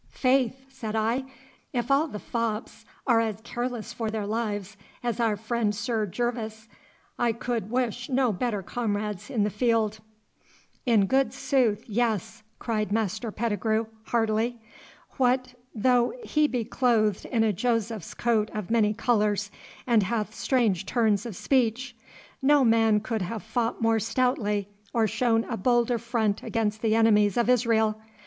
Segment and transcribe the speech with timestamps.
[0.09, 1.25] 'Faith!' said I,
[1.73, 6.67] 'if all the fops are as careless for their lives as our friend Sir Gervas,
[7.19, 9.99] I could wish no better comrades in the field.'
[10.87, 14.59] 'In good sooth, yes!' cried Master Pettigrue heartily.
[15.19, 19.51] 'What though he be clothed in a Joseph's coat of many colours,
[19.85, 21.95] and hath strange turns of speech!
[22.41, 27.37] No man could have fought more stoutly or shown a bolder front against the enemies
[27.37, 28.01] of Israel.